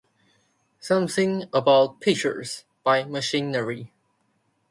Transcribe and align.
Something 0.79 1.43
about 1.53 1.99
pictures 2.01 2.63
by 2.83 3.03
machinery. 3.03 3.93